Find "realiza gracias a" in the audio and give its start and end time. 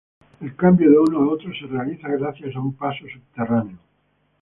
1.67-2.59